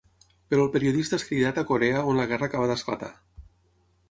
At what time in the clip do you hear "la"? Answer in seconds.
2.23-2.27